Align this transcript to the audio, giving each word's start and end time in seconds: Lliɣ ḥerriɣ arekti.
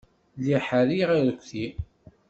Lliɣ 0.37 0.61
ḥerriɣ 0.69 1.09
arekti. 1.17 1.65